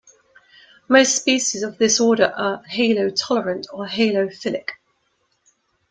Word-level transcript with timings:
Most 0.89 1.15
species 1.15 1.61
of 1.61 1.77
this 1.77 1.99
order 1.99 2.33
are 2.35 2.63
halotolerant 2.67 3.67
or 3.71 3.85
halophilic. 3.85 4.69